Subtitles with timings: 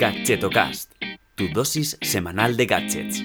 [0.00, 0.94] Gadgetocast,
[1.34, 3.22] tu dosis semanal de gadgets.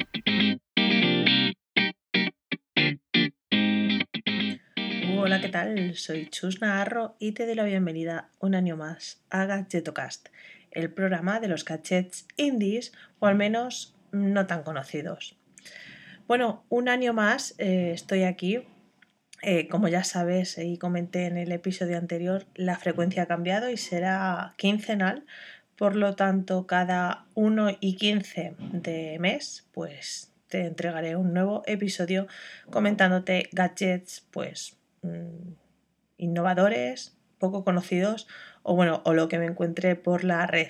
[5.17, 5.95] Hola, ¿qué tal?
[5.95, 10.27] Soy Chus Naharro y te doy la bienvenida un año más a Gadgetocast,
[10.71, 15.37] el programa de los gadgets indies o al menos no tan conocidos.
[16.27, 18.67] Bueno, un año más eh, estoy aquí.
[19.41, 23.77] Eh, como ya sabes y comenté en el episodio anterior, la frecuencia ha cambiado y
[23.77, 25.25] será quincenal
[25.77, 32.27] por lo tanto, cada 1 y 15 de mes, pues te entregaré un nuevo episodio
[32.69, 35.53] comentándote gadgets, pues mm,
[36.17, 38.27] innovadores, poco conocidos
[38.63, 40.69] o bueno, o lo que me encuentre por la red.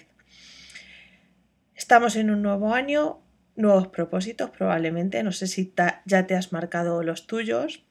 [1.75, 3.21] Estamos en un nuevo año,
[3.55, 5.73] nuevos propósitos probablemente, no sé si
[6.05, 7.85] ya te has marcado los tuyos.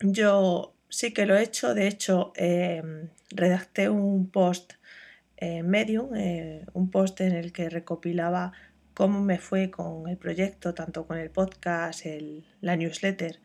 [0.00, 4.74] Yo sí que lo he hecho, de hecho em, redacté un post
[5.40, 8.52] eh, Medium, eh, un post en el que recopilaba
[8.94, 12.04] cómo me fue con el proyecto, tanto con el podcast,
[12.60, 13.40] la newsletter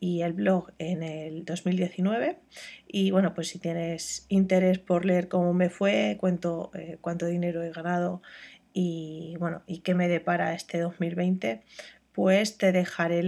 [0.00, 2.38] y el blog en el 2019.
[2.86, 6.18] Y bueno, pues si tienes interés por leer cómo me fue, eh,
[7.00, 8.22] cuánto dinero he ganado
[8.72, 11.62] y bueno, y qué me depara este 2020,
[12.12, 13.22] pues te dejaré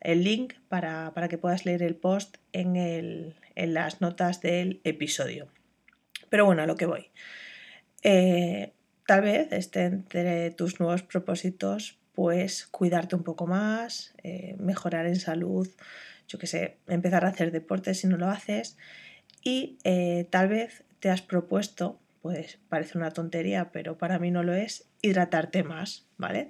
[0.00, 5.48] el link para, que puedas leer el post en, en las notas del episodio.
[6.28, 7.10] Pero bueno, a lo que voy.
[8.02, 8.72] Eh,
[9.06, 15.16] tal vez esté entre tus nuevos propósitos, pues cuidarte un poco más, eh, mejorar en
[15.16, 15.68] salud,
[16.28, 18.78] yo que sé, empezar a hacer deporte si no lo haces
[19.42, 24.42] y eh, tal vez te has propuesto, pues parece una tontería, pero para mí no
[24.42, 26.48] lo es, hidratarte más, ¿vale?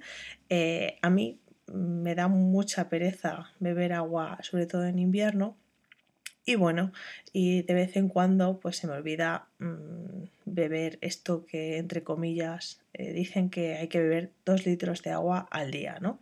[1.01, 5.57] a mí me da mucha pereza beber agua, sobre todo en invierno,
[6.47, 6.93] y bueno,
[7.33, 12.79] y de vez en cuando pues se me olvida mm, beber esto que entre comillas
[12.93, 16.21] eh, dicen que hay que beber dos litros de agua al día, ¿no?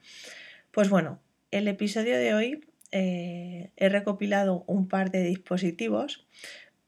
[0.72, 1.20] Pues bueno,
[1.52, 6.26] el episodio de hoy eh, he recopilado un par de dispositivos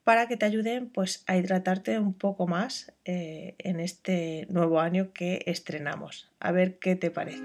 [0.04, 5.14] para que te ayuden pues a hidratarte un poco más eh, en este nuevo año
[5.14, 6.32] que estrenamos.
[6.40, 7.44] A ver qué te parece.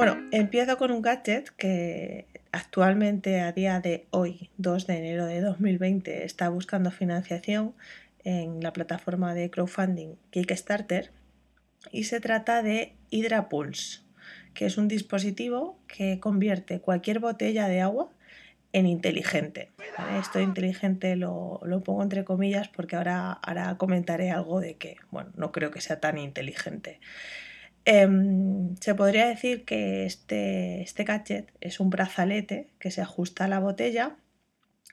[0.00, 5.42] Bueno, empiezo con un gadget que actualmente a día de hoy, 2 de enero de
[5.42, 7.74] 2020, está buscando financiación
[8.24, 11.10] en la plataforma de crowdfunding Kickstarter
[11.92, 14.00] y se trata de HydraPulse,
[14.54, 18.08] que es un dispositivo que convierte cualquier botella de agua
[18.72, 19.70] en inteligente.
[20.18, 25.30] Esto inteligente lo, lo, pongo entre comillas porque ahora, ahora comentaré algo de que, bueno,
[25.36, 27.00] no creo que sea tan inteligente.
[27.84, 33.58] Em, se podría decir que este, este es un brazalete que se ajusta a la
[33.58, 34.16] botella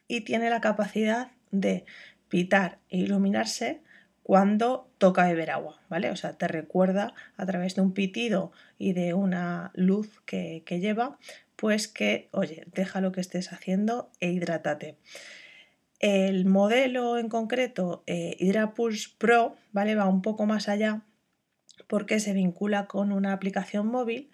[0.07, 1.85] y tiene la capacidad de
[2.29, 3.81] pitar e iluminarse
[4.23, 6.11] cuando toca beber agua, ¿vale?
[6.11, 11.17] O sea, te recuerda a través de un pitido y de una luz que, lleva,
[11.55, 14.97] pues que, oye, deja lo que estés haciendo e hidrátate.
[15.99, 19.95] El modelo en concreto, eh, HydraPulse Pro, ¿vale?
[19.95, 21.03] Va un poco más allá
[21.87, 24.29] porque se vincula con una aplicación móvil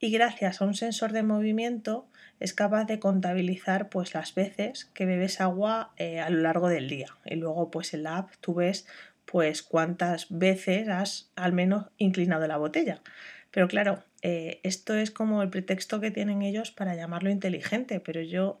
[0.00, 2.08] y gracias a un sensor de movimiento
[2.40, 6.88] es capaz de contabilizar pues las veces que bebes agua eh, a lo largo del
[6.88, 7.16] día.
[7.24, 8.86] Y luego pues en la app tú ves
[9.24, 13.02] pues cuántas veces has al menos inclinado la botella.
[13.50, 18.20] Pero claro eh, esto es como el pretexto que tienen ellos para llamarlo inteligente pero
[18.20, 18.60] yo o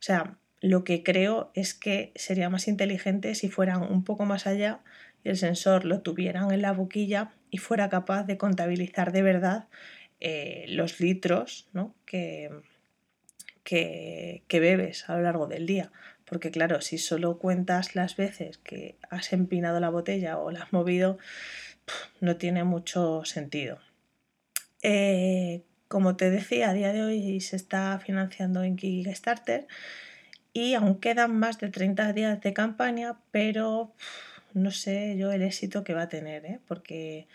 [0.00, 4.80] sea lo que creo es que sería más inteligente si fueran un poco más allá
[5.22, 9.68] y el sensor lo tuvieran en la boquilla y fuera capaz de contabilizar de verdad
[10.18, 11.68] eh, los litros
[12.04, 12.50] que,
[13.62, 15.92] que, bebes a lo largo del día.
[16.24, 20.72] Porque claro, si solo cuentas las veces que has empinado la botella o la has
[20.72, 21.16] movido,
[22.20, 23.78] no tiene mucho sentido.
[24.82, 29.68] Eh, como te decía, a día de hoy se está financiando en Kickstarter
[30.52, 33.92] y aún quedan más de 30 días de campaña, pero
[34.54, 36.60] no sé yo el éxito que va a tener, ¿eh?
[36.66, 37.26] porque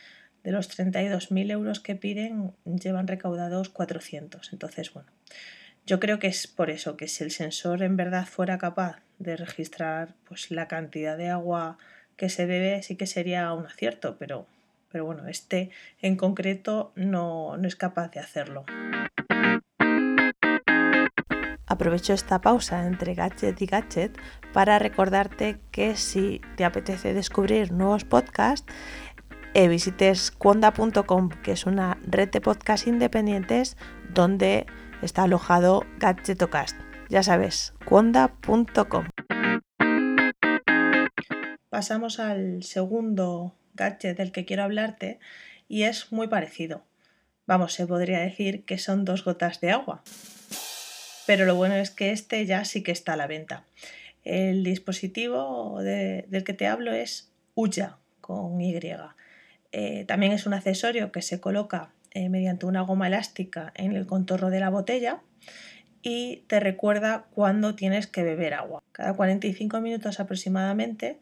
[0.44, 4.54] de los 32.000 euros que piden llevan recaudados 400.
[4.54, 5.10] Entonces, bueno,
[5.86, 9.36] yo creo que es por eso, que si el sensor en verdad fuera capaz de
[9.36, 11.78] registrar pues, la cantidad de agua
[12.16, 14.46] que se bebe, sí que sería un acierto, pero,
[14.92, 15.72] pero bueno, este
[16.02, 18.66] en concreto no, no es capaz de hacerlo.
[21.70, 24.18] Aprovecho esta pausa entre gadget y gadget
[24.54, 28.74] para recordarte que si te apetece descubrir nuevos podcasts,
[29.54, 33.78] eh, visites cuonda.com, que es una red de podcasts independientes
[34.13, 34.66] donde
[35.01, 36.78] está alojado Gadgetocast.
[37.10, 39.06] Ya sabes, cuonda.com.
[41.80, 45.18] pasamos al segundo gadget del que quiero hablarte
[45.69, 46.84] y es muy parecido.
[47.48, 50.04] Vamos, se podría decir que son dos gotas de agua.
[51.25, 53.63] Pero lo bueno es que este ya sí que está a la venta.
[54.25, 58.78] El dispositivo del que te hablo es Uya con Y.
[59.71, 64.07] Eh, también es un accesorio que se coloca eh, mediante una goma elástica en el
[64.07, 65.21] contorno de la botella
[66.01, 68.81] y te recuerda cuando tienes que beber agua.
[68.92, 71.19] Cada 45 minutos aproximadamente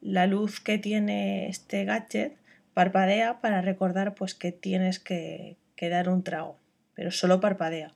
[0.00, 2.36] la luz que tiene este gadget
[2.74, 6.58] parpadea para recordar pues que tienes que, dar un trago,
[6.94, 7.94] pero solo parpadea,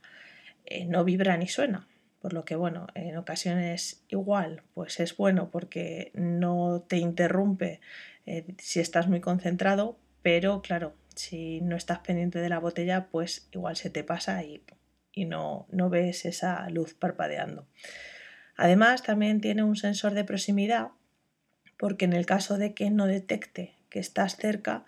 [0.64, 1.86] eh, no vibra ni suena.
[2.20, 7.80] Por lo que bueno, en ocasiones igual, pues es bueno porque no te interrumpe
[8.30, 13.48] eh, si estás muy concentrado, pero claro, si no estás pendiente de la botella, pues
[13.50, 14.62] igual se te pasa y,
[15.12, 17.66] y no, no ves esa luz parpadeando.
[18.56, 20.90] Además, también tiene un sensor de proximidad
[21.76, 24.84] porque en el caso de que no detecte que estás cerca,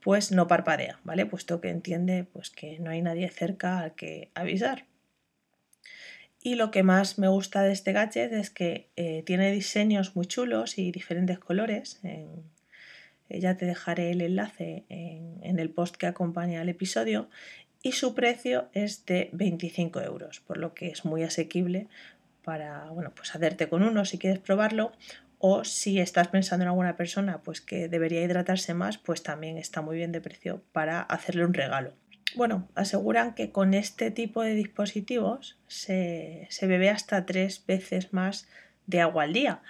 [0.00, 1.26] pues no parpadea, ¿vale?
[1.26, 4.84] Puesto que entiende pues, que no hay nadie cerca al que avisar.
[6.42, 10.26] Y lo que más me gusta de este gadget es que eh, tiene diseños muy
[10.26, 12.00] chulos y diferentes colores.
[13.40, 17.28] Ya te dejaré el enlace en, el post que acompaña al episodio.
[17.82, 21.88] Y su precio es de 25 euros, por lo que es muy asequible
[22.42, 24.92] para bueno, pues hacerte con uno si quieres probarlo
[25.38, 29.82] o si estás pensando en alguna persona pues que debería hidratarse más, pues también está
[29.82, 31.94] muy bien de precio para hacerle un regalo.
[32.34, 38.48] Bueno, aseguran que con este tipo de dispositivos se, bebe hasta tres veces más
[38.86, 39.62] de agua al día.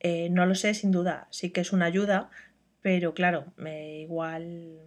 [0.00, 2.28] Eh, no lo sé, sin duda, sí que es una ayuda,
[2.84, 4.78] pero claro, me igual,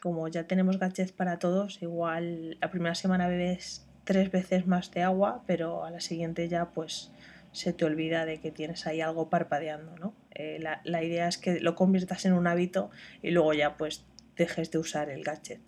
[0.00, 5.02] como ya tenemos gadgets para todos, igual la primera semana bebes tres veces más de
[5.02, 7.12] agua, pero a la siguiente ya pues
[7.52, 10.14] se te olvida de que tienes ahí algo parpadeando, ¿no?
[10.30, 14.06] Eh, la, idea es que lo conviertas en un hábito y luego ya pues
[14.36, 15.60] dejes de usar el gadget.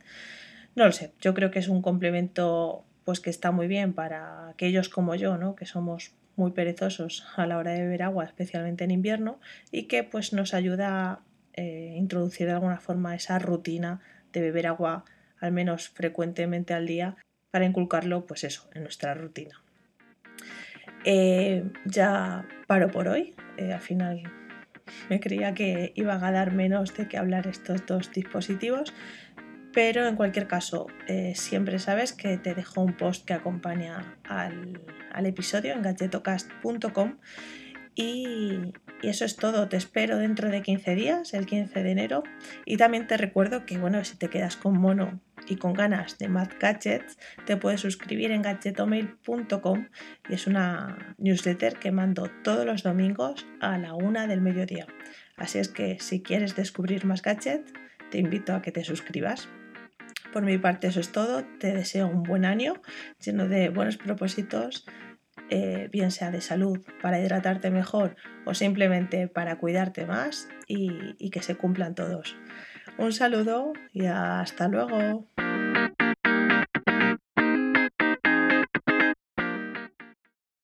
[0.77, 4.49] No lo sé, yo creo que es un complemento pues que está muy bien para
[4.49, 5.55] aquellos como yo, ¿no?
[5.55, 9.41] Que somos muy perezosos a la hora de beber agua, especialmente en invierno,
[9.71, 11.21] y que pues nos ayuda
[11.57, 14.01] eh, introducir de alguna forma esa rutina
[14.33, 15.05] de beber agua
[15.41, 17.17] al menos frecuentemente al día
[17.51, 19.63] para inculcarlo pues eso en nuestra rutina.
[21.05, 23.35] Eh, ya paro por hoy.
[23.57, 24.23] Eh, al final
[25.09, 28.93] me creía que iban a dar menos de que hablar estos dos dispositivos.
[29.73, 30.87] Pero en cualquier caso,
[31.35, 34.81] siempre sabes que te dejo un post que acompaña al,
[35.13, 37.19] al episodio en gadgetocast.com
[37.97, 39.69] y, eso es todo.
[39.69, 42.23] Te espero dentro de 15 días, el 15 de enero.
[42.65, 46.29] Y también te recuerdo que, bueno, si te quedas con mono y con ganas de
[46.29, 49.89] Mad Gadgets, te puedes suscribir en gadgetomail.com
[50.29, 54.87] y es una newsletter que mando todos los domingos a la una del mediodía.
[55.37, 57.73] Así es que si quieres descubrir más gadgets,
[58.11, 59.49] te invito a que te suscribas.
[60.33, 61.45] Por mi parte eso es todo.
[61.59, 62.75] Te deseo un buen año
[63.25, 64.87] lleno de buenos propósitos
[65.51, 71.43] eh, bien sea de salud, para hidratarte mejor o simplemente para cuidarte más y que
[71.43, 72.37] se cumplan todos.
[72.99, 75.27] Un saludo y hasta luego.